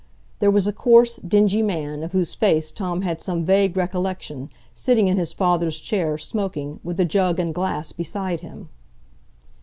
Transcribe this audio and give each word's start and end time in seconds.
There 0.39 0.49
was 0.49 0.65
a 0.65 0.73
coarse, 0.73 1.17
dingy 1.17 1.61
man, 1.61 2.01
of 2.01 2.11
whose 2.11 2.33
face 2.33 2.71
Tom 2.71 3.03
had 3.03 3.21
some 3.21 3.43
vague 3.43 3.77
recollection, 3.77 4.49
sitting 4.73 5.07
in 5.07 5.15
his 5.17 5.31
father's 5.31 5.77
chair, 5.77 6.17
smoking, 6.17 6.79
with 6.83 6.99
a 6.99 7.05
jug 7.05 7.39
and 7.39 7.53
glass 7.53 7.91
beside 7.91 8.41
him. 8.41 8.69